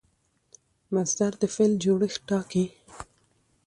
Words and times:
مصدر 0.93 1.31
د 1.41 1.43
فعل 1.53 1.71
جوړښت 1.83 2.21
ټاکي. 2.29 2.65